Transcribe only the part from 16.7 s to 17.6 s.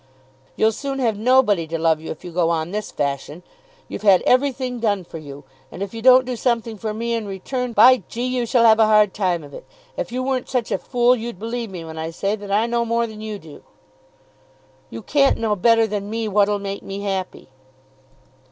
me happy."